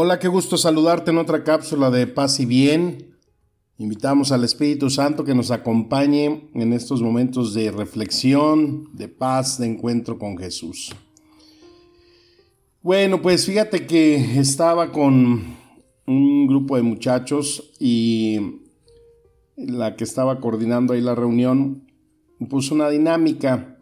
Hola, 0.00 0.20
qué 0.20 0.28
gusto 0.28 0.56
saludarte 0.56 1.10
en 1.10 1.18
otra 1.18 1.42
cápsula 1.42 1.90
de 1.90 2.06
paz 2.06 2.38
y 2.38 2.46
bien. 2.46 3.16
Invitamos 3.78 4.30
al 4.30 4.44
Espíritu 4.44 4.90
Santo 4.90 5.24
que 5.24 5.34
nos 5.34 5.50
acompañe 5.50 6.48
en 6.54 6.72
estos 6.72 7.02
momentos 7.02 7.52
de 7.52 7.72
reflexión, 7.72 8.90
de 8.92 9.08
paz, 9.08 9.58
de 9.58 9.66
encuentro 9.66 10.16
con 10.16 10.38
Jesús. 10.38 10.94
Bueno, 12.80 13.20
pues 13.20 13.44
fíjate 13.44 13.86
que 13.88 14.38
estaba 14.38 14.92
con 14.92 15.56
un 16.06 16.46
grupo 16.46 16.76
de 16.76 16.82
muchachos 16.82 17.72
y 17.80 18.60
la 19.56 19.96
que 19.96 20.04
estaba 20.04 20.38
coordinando 20.38 20.92
ahí 20.92 21.00
la 21.00 21.16
reunión 21.16 21.90
puso 22.48 22.72
una 22.72 22.88
dinámica 22.88 23.80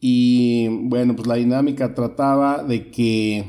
y 0.00 0.66
bueno, 0.88 1.14
pues 1.14 1.28
la 1.28 1.36
dinámica 1.36 1.94
trataba 1.94 2.64
de 2.64 2.90
que 2.90 3.44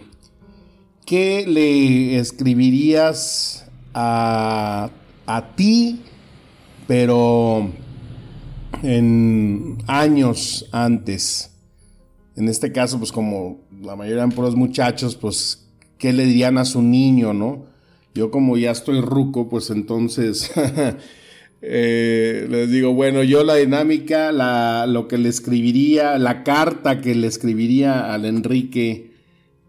¿qué 1.05 1.45
le 1.48 2.18
escribirías 2.18 3.68
a, 3.93 4.90
a 5.26 5.55
ti, 5.55 6.02
pero 6.88 7.70
en 8.84 9.77
años 9.88 10.68
antes? 10.71 11.52
En 12.35 12.49
este 12.49 12.71
caso, 12.71 12.98
pues 12.98 13.12
como 13.12 13.62
la 13.82 13.96
mayoría 13.96 14.24
eran 14.24 14.32
puros 14.32 14.55
muchachos, 14.55 15.16
pues, 15.16 15.68
¿qué 15.98 16.12
le 16.12 16.26
dirían 16.26 16.57
a 16.57 16.66
su 16.66 16.82
niño, 16.82 17.34
no? 17.34 17.66
Yo 18.13 18.32
como 18.32 18.57
ya 18.57 18.72
estoy 18.72 19.01
ruco, 19.01 19.49
pues 19.49 19.70
entonces 19.70 20.51
eh, 21.62 22.48
les 22.49 22.72
digo, 22.72 22.94
bueno, 22.94 23.24
yo 23.24 23.44
la 23.44 23.55
dinámica, 23.55 24.32
la, 24.32 24.85
lo 24.88 25.07
que 25.07 25.18
le 25.18 25.29
escribiría, 25.29 26.18
la 26.18 26.44
carta 26.44 27.01
que 27.01 27.13
le 27.13 27.27
escribiría 27.27 28.13
al 28.13 28.26
Enrique 28.26 29.15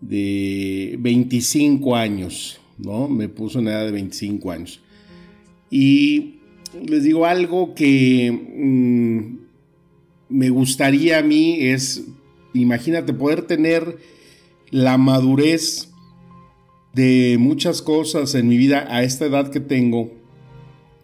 de 0.00 0.96
25 0.98 1.96
años, 1.96 2.60
¿no? 2.78 3.08
Me 3.08 3.28
puso 3.28 3.58
en 3.58 3.68
edad 3.68 3.84
de 3.84 3.92
25 3.92 4.50
años. 4.50 4.80
Y 5.70 6.36
les 6.86 7.04
digo 7.04 7.26
algo 7.26 7.74
que 7.74 8.30
mm, 8.32 9.38
me 10.28 10.50
gustaría 10.50 11.18
a 11.18 11.22
mí 11.22 11.58
es 11.60 12.04
imagínate 12.54 13.12
poder 13.12 13.42
tener 13.42 13.98
la 14.70 14.98
madurez 14.98 15.90
de 16.94 17.36
muchas 17.38 17.82
cosas 17.82 18.34
en 18.34 18.48
mi 18.48 18.56
vida 18.56 18.86
a 18.88 19.02
esta 19.02 19.26
edad 19.26 19.50
que 19.50 19.60
tengo, 19.60 20.12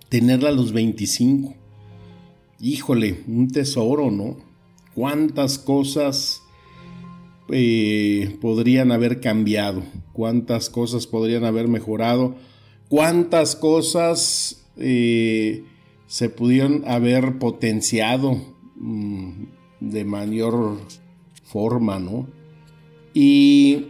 tenerla 0.09 0.49
a 0.49 0.53
los 0.53 0.73
25. 0.73 1.55
Híjole, 2.61 3.21
un 3.27 3.51
tesoro, 3.51 4.11
¿no? 4.11 4.39
¿Cuántas 4.95 5.59
cosas 5.59 6.42
eh, 7.53 8.37
podrían 8.41 8.93
haber 8.93 9.21
cambiado? 9.21 9.83
¿Cuántas 10.13 10.71
cosas 10.71 11.07
podrían 11.07 11.45
haber 11.45 11.69
mejorado? 11.69 12.35
¿Cuántas 12.89 13.57
cosas 13.57 14.67
eh, 14.77 15.65
se 16.07 16.29
pudieron 16.29 16.83
haber 16.87 17.39
potenciado 17.39 18.41
mm, 18.77 19.45
de 19.81 20.05
mayor 20.05 20.79
forma, 21.45 21.99
¿no? 21.99 22.27
Y 23.15 23.89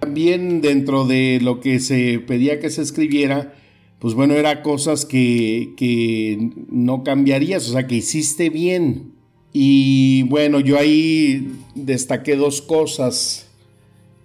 también 0.00 0.60
dentro 0.60 1.06
de 1.06 1.40
lo 1.42 1.60
que 1.60 1.80
se 1.80 2.18
pedía 2.20 2.60
que 2.60 2.70
se 2.70 2.82
escribiera, 2.82 3.54
pues 3.98 4.14
bueno, 4.14 4.34
era 4.34 4.62
cosas 4.62 5.04
que, 5.04 5.74
que 5.76 6.50
no 6.70 7.02
cambiarías, 7.02 7.68
o 7.68 7.72
sea, 7.72 7.86
que 7.86 7.96
hiciste 7.96 8.48
bien. 8.48 9.17
Y 9.52 10.22
bueno, 10.24 10.60
yo 10.60 10.78
ahí 10.78 11.52
destaqué 11.74 12.36
dos 12.36 12.60
cosas. 12.60 13.48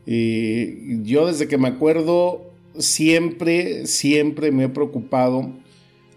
Eh, 0.05 0.99
yo 1.03 1.27
desde 1.27 1.47
que 1.47 1.57
me 1.57 1.69
acuerdo, 1.69 2.51
siempre, 2.77 3.85
siempre 3.87 4.51
me 4.51 4.65
he 4.65 4.69
preocupado 4.69 5.51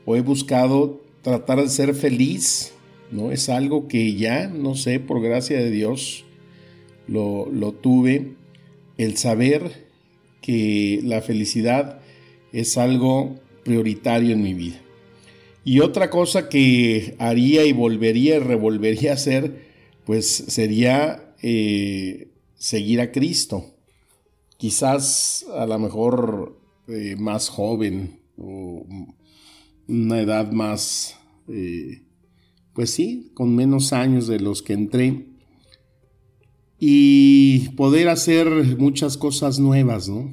o 0.05 0.17
he 0.17 0.21
buscado 0.21 1.01
tratar 1.23 1.61
de 1.61 1.69
ser 1.69 1.95
feliz, 1.95 2.73
¿no? 3.11 3.33
Es 3.33 3.49
algo 3.49 3.89
que 3.89 4.15
ya, 4.15 4.49
no 4.49 4.75
sé, 4.75 5.01
por 5.01 5.21
gracia 5.21 5.59
de 5.59 5.71
Dios, 5.71 6.25
lo, 7.07 7.49
lo 7.51 7.73
tuve, 7.73 8.33
el 8.99 9.17
saber 9.17 9.87
que 10.41 11.01
la 11.03 11.21
felicidad 11.21 12.01
es 12.53 12.79
algo 12.79 13.37
prioritario 13.65 14.33
en 14.33 14.43
mi 14.43 14.55
vida. 14.55 14.81
Y 15.67 15.81
otra 15.81 16.11
cosa 16.11 16.49
que 16.49 17.17
haría 17.19 17.65
y 17.65 17.73
volvería 17.73 18.37
y 18.37 18.39
revolvería 18.39 19.11
a 19.11 19.15
hacer, 19.15 19.67
pues 20.05 20.29
sería 20.29 21.35
eh, 21.43 22.31
seguir 22.55 23.01
a 23.01 23.11
Cristo. 23.11 23.75
Quizás 24.59 25.45
a 25.53 25.67
lo 25.67 25.77
mejor 25.81 26.57
eh, 26.87 27.17
más 27.19 27.49
joven 27.49 28.21
o 28.39 28.87
una 29.89 30.21
edad 30.21 30.53
más, 30.53 31.19
eh, 31.49 32.05
pues 32.73 32.91
sí, 32.91 33.33
con 33.35 33.53
menos 33.57 33.93
años 33.93 34.29
de 34.29 34.39
los 34.39 34.63
que 34.63 34.75
entré 34.75 35.27
y 36.79 37.71
poder 37.71 38.09
hacer 38.09 38.49
muchas 38.79 39.17
cosas 39.17 39.59
nuevas, 39.59 40.09
¿no? 40.09 40.31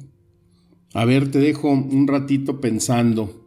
A 0.92 1.04
ver, 1.04 1.32
te 1.32 1.40
dejo 1.40 1.70
un 1.70 2.06
ratito 2.06 2.60
pensando 2.60 3.43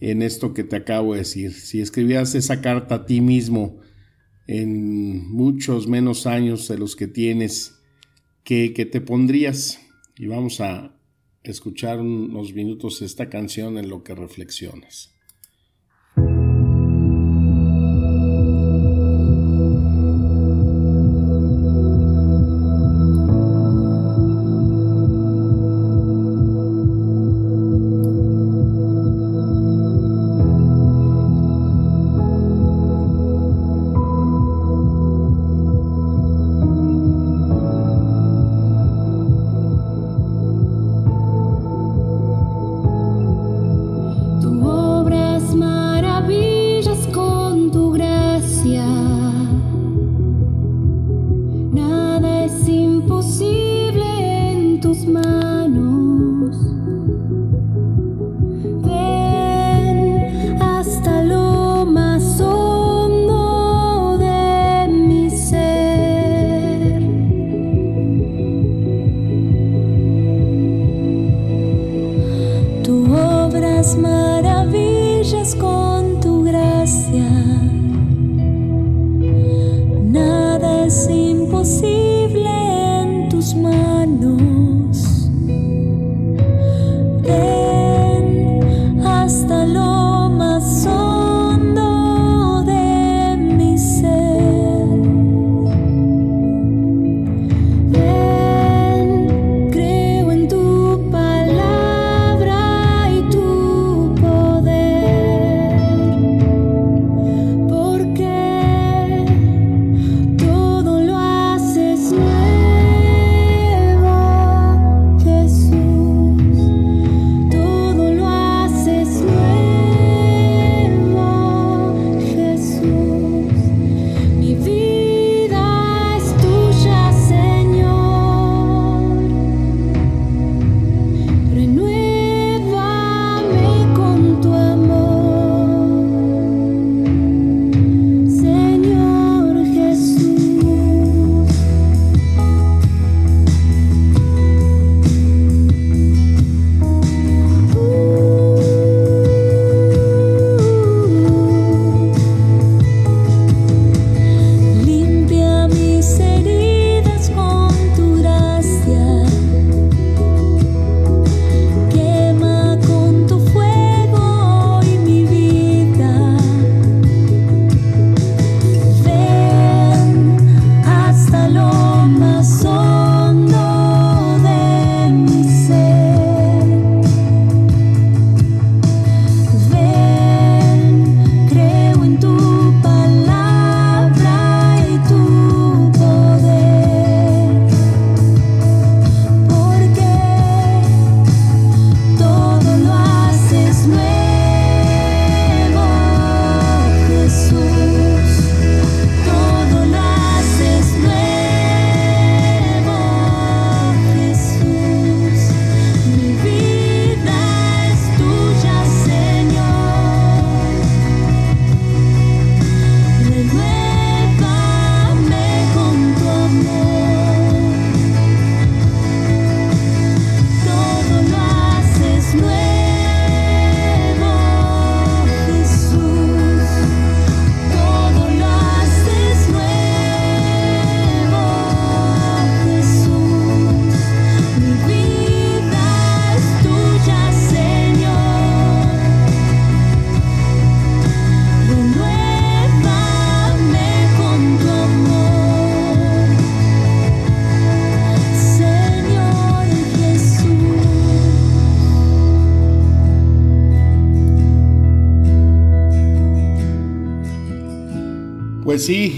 en 0.00 0.22
esto 0.22 0.54
que 0.54 0.64
te 0.64 0.76
acabo 0.76 1.12
de 1.12 1.20
decir. 1.20 1.52
Si 1.52 1.80
escribías 1.80 2.34
esa 2.34 2.60
carta 2.60 2.96
a 2.96 3.06
ti 3.06 3.20
mismo 3.20 3.78
en 4.46 5.30
muchos 5.30 5.86
menos 5.86 6.26
años 6.26 6.66
de 6.68 6.78
los 6.78 6.96
que 6.96 7.06
tienes, 7.06 7.80
¿qué, 8.42 8.70
te 8.90 9.00
pondrías? 9.00 9.78
Y 10.16 10.26
vamos 10.26 10.60
a 10.60 10.96
escuchar 11.42 12.00
unos 12.00 12.52
minutos 12.52 13.02
esta 13.02 13.28
canción 13.28 13.78
en 13.78 13.88
lo 13.88 14.02
que 14.02 14.14
reflexionas. 14.14 15.14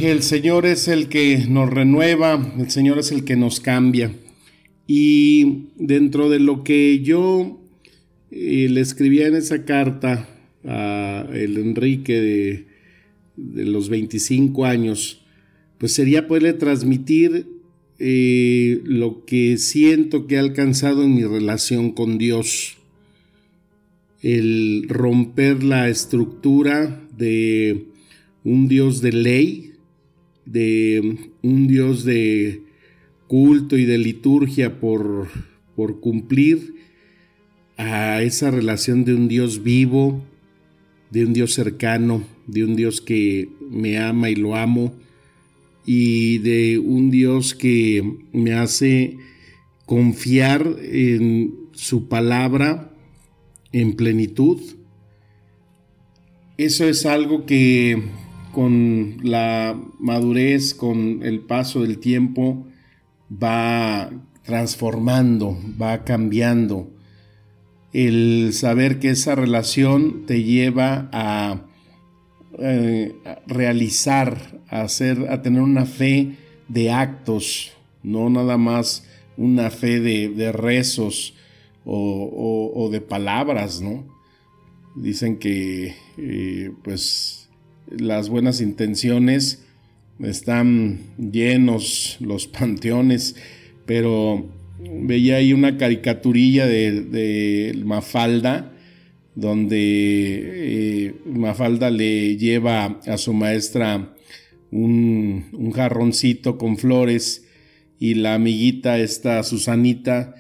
El 0.07 0.23
Señor 0.23 0.67
es 0.67 0.89
el 0.89 1.09
que 1.09 1.47
nos 1.49 1.71
renueva, 1.71 2.55
el 2.59 2.71
Señor 2.71 2.99
es 2.99 3.13
el 3.13 3.25
que 3.25 3.37
nos 3.37 3.61
cambia. 3.61 4.13
Y 4.87 5.69
dentro 5.77 6.29
de 6.29 6.41
lo 6.41 6.65
que 6.65 7.01
yo 7.03 7.61
eh, 8.31 8.69
le 8.69 8.81
escribía 8.81 9.29
en 9.29 9.37
esa 9.37 9.65
carta 9.65 10.29
a 10.65 11.27
el 11.33 11.57
Enrique 11.57 12.21
de, 12.21 13.65
los 13.65 13.89
25 13.89 14.65
años, 14.65 15.23
pues 15.79 15.93
sería 15.93 16.27
poderle 16.27 16.53
transmitir 16.53 17.47
eh, 17.99 18.81
lo 18.85 19.25
que 19.25 19.57
siento 19.59 20.27
que 20.27 20.35
he 20.35 20.39
alcanzado 20.39 21.05
en 21.05 21.15
mi 21.15 21.25
relación 21.25 21.93
con 21.93 22.19
Dios. 22.19 22.77
El 24.21 24.87
romper 24.89 25.63
la 25.63 25.89
estructura 25.89 27.01
de 27.17 27.87
un 28.45 28.69
Dios 28.69 29.01
de 29.01 29.13
ley, 29.13 29.72
de 30.45 31.17
un 31.43 31.67
Dios 31.67 32.05
de 32.05 32.63
culto 33.29 33.79
y 33.79 33.85
de 33.85 33.99
liturgia 33.99 34.81
por, 34.81 35.29
por 35.75 36.01
cumplir 36.01 36.75
a 37.77 38.23
esa 38.23 38.51
relación 38.51 39.05
de 39.05 39.15
un 39.15 39.29
Dios 39.29 39.63
vivo, 39.63 40.23
de 41.11 41.25
un 41.25 41.33
Dios 41.33 41.55
cercano, 41.55 42.25
de 42.47 42.65
un 42.65 42.77
Dios 42.77 43.01
que 43.01 43.49
me 43.71 43.99
ama 43.99 44.31
y 44.31 44.35
lo 44.35 44.57
amo, 44.57 44.95
y 45.85 46.39
de 46.39 46.79
un 46.79 47.11
Dios 47.11 47.55
que 47.55 48.19
me 48.33 48.55
hace 48.55 49.17
confiar 49.87 50.77
en 50.81 51.55
su 51.73 52.09
palabra 52.09 52.95
en 53.73 53.95
plenitud. 53.95 54.61
Eso 56.57 56.87
es 56.87 57.07
algo 57.07 57.47
que 57.47 58.03
con 58.53 59.19
la 59.23 59.79
madurez, 59.99 60.75
con 60.75 61.21
el 61.23 61.41
paso 61.41 61.83
del 61.83 61.99
tiempo, 61.99 62.67
va 63.31 64.11
transformando, 64.43 65.59
va 65.81 66.05
cambiando. 66.05 66.91
El 67.93 68.51
saber 68.53 68.99
que 68.99 69.11
esa 69.11 69.35
relación 69.35 70.25
te 70.27 70.43
lleva 70.43 71.09
a, 71.13 71.67
eh, 72.59 73.15
realizar, 73.47 74.61
a, 74.69 74.83
hacer, 74.83 75.27
a 75.31 75.43
tener 75.43 75.63
una 75.63 75.87
fe 75.87 76.37
de 76.69 76.91
actos, 76.91 77.73
no 78.03 78.31
nada 78.31 78.59
más 78.59 79.07
una 79.37 79.71
fe 79.71 80.01
de, 80.01 80.53
rezos 80.53 81.35
o, 81.85 82.89
de 82.93 83.01
palabras, 83.01 83.81
¿no? 83.81 84.05
Dicen 84.95 85.39
que, 85.39 85.95
eh, 86.19 86.73
pues, 86.85 87.42
las 87.99 88.29
buenas 88.29 88.61
intenciones, 88.61 89.65
están 90.21 91.01
llenos 91.19 92.17
los 92.21 92.47
panteones, 92.47 93.37
pero 93.87 94.49
veía 94.81 95.37
ahí 95.37 95.53
una 95.53 95.77
caricaturilla 95.77 96.67
de, 96.67 97.81
Mafalda, 97.85 98.73
donde 99.35 99.79
eh, 99.81 101.15
Mafalda 101.25 101.91
le 101.91 102.37
lleva 102.37 103.01
a 103.07 103.17
su 103.19 103.33
maestra 103.33 104.15
un, 104.71 105.73
jarroncito 105.75 106.59
con 106.59 106.77
flores 106.77 107.45
y 107.99 108.15
la 108.15 108.35
amiguita, 108.35 108.99
esta 108.99 109.43
Susanita, 109.43 110.35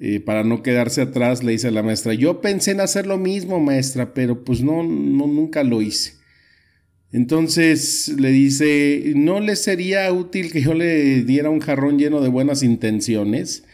eh, 0.00 0.20
para 0.20 0.44
no 0.44 0.62
quedarse 0.62 1.02
atrás, 1.02 1.42
le 1.42 1.52
dice 1.52 1.68
a 1.68 1.72
la 1.72 1.82
maestra, 1.82 2.14
yo 2.14 2.40
pensé 2.40 2.70
en 2.70 2.80
hacer 2.80 3.06
lo 3.06 3.18
mismo, 3.18 3.58
maestra, 3.58 4.14
pero 4.14 4.44
pues 4.44 4.62
no, 4.62 4.84
no 4.84 5.26
nunca 5.26 5.64
lo 5.64 5.82
hice. 5.82 6.17
Entonces 7.12 8.14
le 8.18 8.30
dice, 8.30 9.12
¿no 9.16 9.40
le 9.40 9.56
sería 9.56 10.12
útil 10.12 10.52
que 10.52 10.60
yo 10.60 10.74
le 10.74 11.24
diera 11.24 11.48
un 11.48 11.60
jarrón 11.60 11.98
lleno 11.98 12.20
de 12.20 12.28
buenas 12.28 12.62
intenciones? 12.62 13.64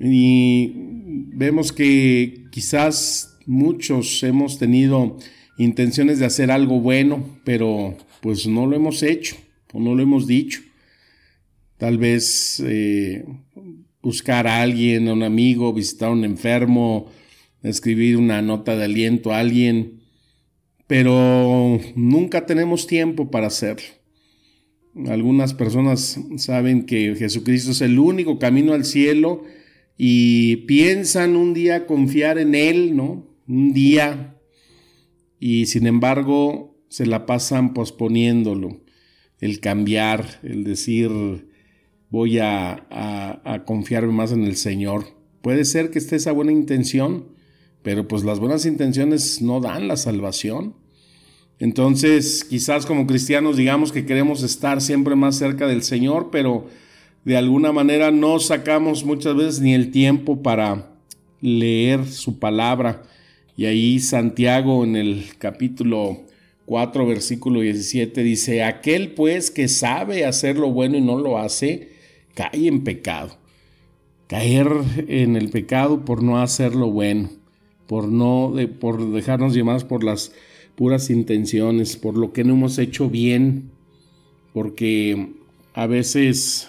Y 0.00 0.72
vemos 0.74 1.72
que 1.72 2.44
quizás 2.50 3.36
muchos 3.46 4.22
hemos 4.22 4.58
tenido 4.58 5.18
intenciones 5.58 6.18
de 6.18 6.26
hacer 6.26 6.50
algo 6.50 6.80
bueno, 6.80 7.24
pero 7.44 7.96
pues 8.22 8.46
no 8.46 8.66
lo 8.66 8.76
hemos 8.76 9.02
hecho 9.02 9.36
o 9.72 9.80
no 9.80 9.94
lo 9.94 10.02
hemos 10.02 10.26
dicho. 10.26 10.62
Tal 11.76 11.98
vez 11.98 12.62
eh, 12.64 13.26
buscar 14.00 14.46
a 14.46 14.62
alguien, 14.62 15.08
a 15.08 15.12
un 15.12 15.22
amigo, 15.22 15.72
visitar 15.74 16.08
a 16.08 16.12
un 16.12 16.24
enfermo, 16.24 17.10
escribir 17.62 18.16
una 18.16 18.40
nota 18.40 18.74
de 18.74 18.84
aliento 18.84 19.32
a 19.32 19.40
alguien 19.40 20.01
pero 20.92 21.80
nunca 21.96 22.44
tenemos 22.44 22.86
tiempo 22.86 23.30
para 23.30 23.46
hacerlo. 23.46 23.86
Algunas 25.08 25.54
personas 25.54 26.20
saben 26.36 26.84
que 26.84 27.14
Jesucristo 27.16 27.70
es 27.70 27.80
el 27.80 27.98
único 27.98 28.38
camino 28.38 28.74
al 28.74 28.84
cielo 28.84 29.42
y 29.96 30.56
piensan 30.66 31.34
un 31.34 31.54
día 31.54 31.86
confiar 31.86 32.36
en 32.36 32.54
Él, 32.54 32.94
¿no? 32.94 33.26
Un 33.48 33.72
día, 33.72 34.38
y 35.40 35.64
sin 35.64 35.86
embargo 35.86 36.76
se 36.90 37.06
la 37.06 37.24
pasan 37.24 37.72
posponiéndolo, 37.72 38.82
el 39.40 39.60
cambiar, 39.60 40.40
el 40.42 40.62
decir 40.62 41.10
voy 42.10 42.38
a, 42.38 42.86
a, 42.90 43.64
confiar 43.64 44.06
más 44.08 44.30
en 44.30 44.44
el 44.44 44.56
Señor. 44.56 45.06
Puede 45.40 45.64
ser 45.64 45.90
que 45.90 45.98
esté 45.98 46.16
esa 46.16 46.32
buena 46.32 46.52
intención, 46.52 47.28
pero 47.82 48.06
pues 48.06 48.24
las 48.24 48.40
buenas 48.40 48.66
intenciones 48.66 49.40
no 49.40 49.58
dan 49.60 49.88
la 49.88 49.96
salvación. 49.96 50.81
Entonces, 51.62 52.42
quizás 52.42 52.86
como 52.86 53.06
cristianos 53.06 53.56
digamos 53.56 53.92
que 53.92 54.04
queremos 54.04 54.42
estar 54.42 54.80
siempre 54.80 55.14
más 55.14 55.36
cerca 55.36 55.68
del 55.68 55.84
Señor, 55.84 56.30
pero 56.32 56.66
de 57.24 57.36
alguna 57.36 57.70
manera 57.70 58.10
no 58.10 58.40
sacamos 58.40 59.04
muchas 59.04 59.36
veces 59.36 59.60
ni 59.60 59.72
el 59.72 59.92
tiempo 59.92 60.42
para 60.42 60.90
leer 61.40 62.04
su 62.06 62.40
palabra. 62.40 63.04
Y 63.56 63.66
ahí 63.66 64.00
Santiago 64.00 64.82
en 64.82 64.96
el 64.96 65.26
capítulo 65.38 66.22
4, 66.66 67.06
versículo 67.06 67.60
17 67.60 68.24
dice, 68.24 68.64
aquel 68.64 69.12
pues 69.12 69.52
que 69.52 69.68
sabe 69.68 70.24
hacer 70.24 70.56
lo 70.56 70.72
bueno 70.72 70.96
y 70.96 71.00
no 71.00 71.16
lo 71.16 71.38
hace, 71.38 71.90
cae 72.34 72.66
en 72.66 72.82
pecado. 72.82 73.38
Caer 74.26 74.66
en 75.06 75.36
el 75.36 75.48
pecado 75.50 76.04
por 76.04 76.24
no 76.24 76.42
hacer 76.42 76.74
lo 76.74 76.90
bueno, 76.90 77.30
por 77.86 78.08
no 78.08 78.52
por 78.80 79.12
dejarnos 79.12 79.54
llevar 79.54 79.86
por 79.86 80.02
las 80.02 80.32
puras 80.76 81.10
intenciones, 81.10 81.96
por 81.96 82.16
lo 82.16 82.32
que 82.32 82.44
no 82.44 82.54
hemos 82.54 82.78
hecho 82.78 83.08
bien, 83.08 83.70
porque 84.52 85.34
a 85.74 85.86
veces 85.86 86.68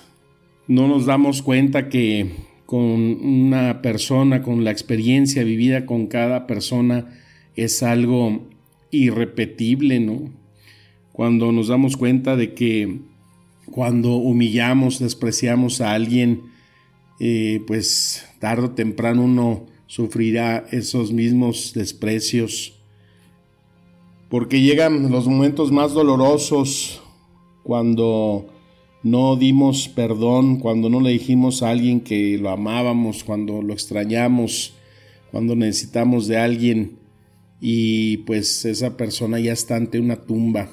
no 0.67 0.87
nos 0.87 1.05
damos 1.05 1.41
cuenta 1.41 1.89
que 1.89 2.31
con 2.65 2.81
una 2.81 3.81
persona, 3.81 4.41
con 4.41 4.63
la 4.63 4.71
experiencia 4.71 5.43
vivida 5.43 5.85
con 5.85 6.07
cada 6.07 6.47
persona, 6.47 7.19
es 7.55 7.83
algo 7.83 8.47
irrepetible, 8.91 9.99
¿no? 9.99 10.31
Cuando 11.11 11.51
nos 11.51 11.67
damos 11.67 11.97
cuenta 11.97 12.35
de 12.35 12.53
que 12.53 12.99
cuando 13.71 14.15
humillamos, 14.15 14.99
despreciamos 14.99 15.81
a 15.81 15.93
alguien, 15.93 16.41
eh, 17.19 17.61
pues 17.67 18.25
tarde 18.39 18.65
o 18.65 18.71
temprano 18.71 19.23
uno 19.23 19.65
sufrirá 19.87 20.65
esos 20.71 21.11
mismos 21.11 21.73
desprecios 21.75 22.82
porque 24.33 24.61
llegan 24.61 25.11
los 25.11 25.27
momentos 25.27 25.71
más 25.71 25.93
dolorosos 25.93 27.03
cuando 27.61 28.47
no 29.03 29.35
dimos 29.35 29.87
perdón, 29.89 30.57
cuando 30.57 30.89
no 30.89 31.01
le 31.01 31.11
dijimos 31.11 31.61
a 31.61 31.69
alguien 31.69 32.01
que 32.01 32.39
lo 32.39 32.49
amábamos, 32.49 33.23
cuando 33.23 33.61
lo 33.61 33.73
extrañamos, 33.73 34.73
cuando 35.29 35.55
necesitamos 35.55 36.25
de 36.25 36.39
alguien 36.39 36.97
y 37.61 38.17
pues 38.25 38.65
esa 38.65 38.97
persona 38.97 39.39
ya 39.39 39.53
está 39.53 39.75
ante 39.75 39.99
una 39.99 40.15
tumba 40.15 40.67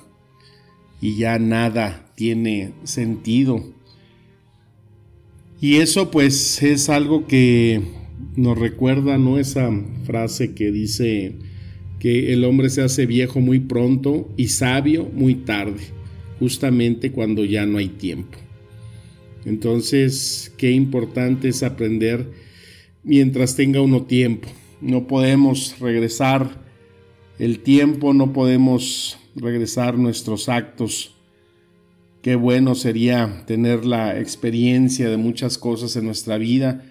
y 1.02 1.16
ya 1.16 1.38
nada 1.38 2.10
tiene 2.14 2.72
sentido. 2.84 3.62
Y 5.60 5.76
eso 5.80 6.10
pues 6.10 6.62
es 6.62 6.88
algo 6.88 7.26
que 7.26 7.82
nos 8.36 8.56
recuerda, 8.58 9.18
¿no? 9.18 9.36
Esa 9.36 9.70
frase 10.06 10.54
que 10.54 10.72
dice, 10.72 11.36
que 12.00 12.32
el 12.32 12.44
hombre 12.44 12.70
se 12.70 12.82
hace 12.82 13.06
viejo 13.06 13.40
muy 13.40 13.60
pronto 13.60 14.28
y 14.36 14.48
sabio 14.48 15.04
muy 15.12 15.34
tarde, 15.34 15.82
justamente 16.40 17.12
cuando 17.12 17.44
ya 17.44 17.66
no 17.66 17.78
hay 17.78 17.88
tiempo. 17.88 18.38
Entonces, 19.44 20.52
qué 20.56 20.72
importante 20.72 21.48
es 21.48 21.62
aprender 21.62 22.30
mientras 23.04 23.54
tenga 23.54 23.82
uno 23.82 24.02
tiempo. 24.02 24.48
No 24.80 25.06
podemos 25.06 25.78
regresar 25.78 26.64
el 27.38 27.60
tiempo, 27.60 28.14
no 28.14 28.32
podemos 28.32 29.18
regresar 29.36 29.98
nuestros 29.98 30.48
actos. 30.48 31.14
Qué 32.22 32.34
bueno 32.34 32.74
sería 32.74 33.44
tener 33.46 33.84
la 33.84 34.18
experiencia 34.18 35.10
de 35.10 35.18
muchas 35.18 35.58
cosas 35.58 35.96
en 35.96 36.06
nuestra 36.06 36.38
vida, 36.38 36.82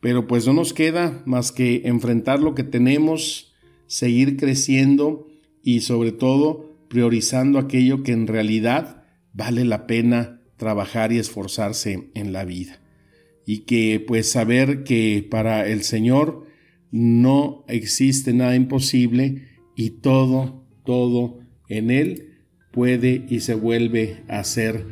pero 0.00 0.26
pues 0.26 0.46
no 0.46 0.52
nos 0.52 0.74
queda 0.74 1.22
más 1.24 1.52
que 1.52 1.82
enfrentar 1.84 2.40
lo 2.40 2.54
que 2.54 2.64
tenemos 2.64 3.47
seguir 3.88 4.36
creciendo 4.36 5.26
y 5.62 5.80
sobre 5.80 6.12
todo 6.12 6.78
priorizando 6.88 7.58
aquello 7.58 8.02
que 8.04 8.12
en 8.12 8.26
realidad 8.28 9.04
vale 9.32 9.64
la 9.64 9.86
pena 9.86 10.40
trabajar 10.56 11.12
y 11.12 11.18
esforzarse 11.18 12.10
en 12.14 12.32
la 12.32 12.44
vida. 12.44 12.80
Y 13.44 13.60
que 13.60 14.02
pues 14.06 14.30
saber 14.30 14.84
que 14.84 15.26
para 15.28 15.66
el 15.66 15.82
Señor 15.82 16.46
no 16.90 17.64
existe 17.68 18.32
nada 18.32 18.54
imposible 18.54 19.48
y 19.74 19.90
todo, 19.90 20.64
todo 20.84 21.40
en 21.68 21.90
Él 21.90 22.28
puede 22.72 23.26
y 23.28 23.40
se 23.40 23.54
vuelve 23.54 24.22
a 24.28 24.44
ser 24.44 24.84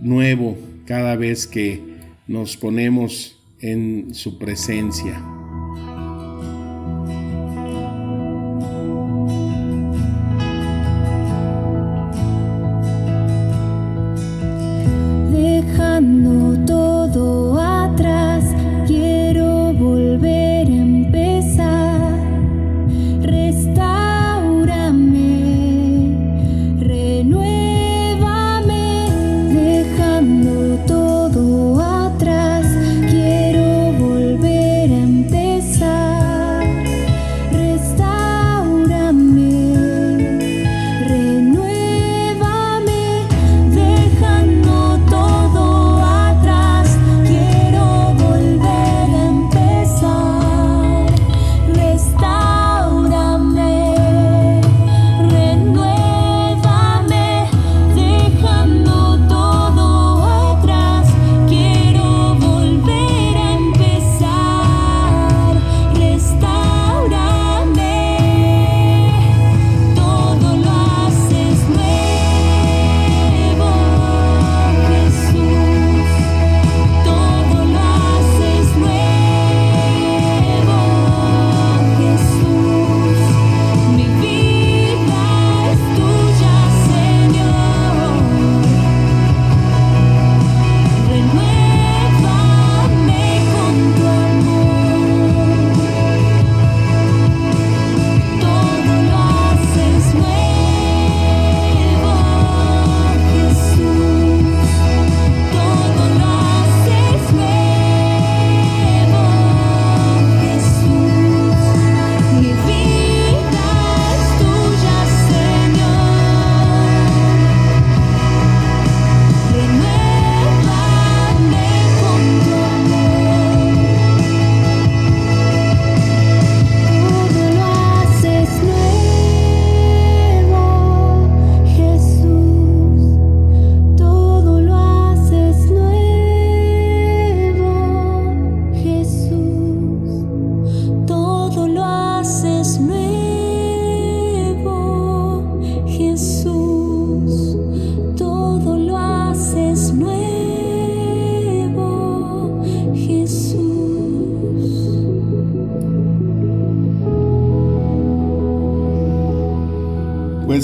nuevo 0.00 0.56
cada 0.86 1.16
vez 1.16 1.46
que 1.46 1.80
nos 2.26 2.56
ponemos 2.56 3.38
en 3.60 4.14
su 4.14 4.38
presencia. 4.38 5.39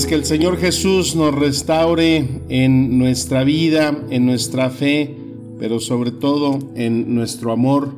Que 0.09 0.15
el 0.15 0.25
Señor 0.25 0.57
Jesús 0.59 1.17
nos 1.17 1.35
restaure 1.35 2.43
en 2.49 2.97
nuestra 2.97 3.43
vida, 3.43 4.05
en 4.09 4.25
nuestra 4.25 4.71
fe, 4.71 5.17
pero 5.59 5.81
sobre 5.81 6.13
todo 6.13 6.61
en 6.77 7.13
nuestro 7.13 7.51
amor 7.51 7.93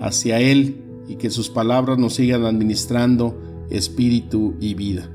hacia 0.00 0.40
Él 0.40 0.82
y 1.06 1.16
que 1.16 1.30
sus 1.30 1.50
palabras 1.50 1.98
nos 1.98 2.14
sigan 2.14 2.46
administrando 2.46 3.40
espíritu 3.70 4.56
y 4.60 4.74
vida. 4.74 5.08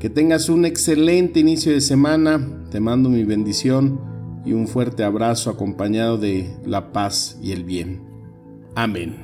Que 0.00 0.10
tengas 0.10 0.50
un 0.50 0.66
excelente 0.66 1.40
inicio 1.40 1.72
de 1.72 1.80
semana, 1.80 2.66
te 2.70 2.78
mando 2.78 3.08
mi 3.08 3.24
bendición 3.24 3.98
y 4.44 4.52
un 4.52 4.68
fuerte 4.68 5.02
abrazo 5.02 5.48
acompañado 5.48 6.18
de 6.18 6.54
la 6.66 6.92
paz 6.92 7.38
y 7.42 7.52
el 7.52 7.64
bien. 7.64 8.02
Amén. 8.74 9.16